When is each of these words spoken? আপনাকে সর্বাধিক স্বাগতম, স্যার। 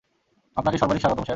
আপনাকে 0.57 0.77
সর্বাধিক 0.77 1.01
স্বাগতম, 1.01 1.23
স্যার। 1.23 1.29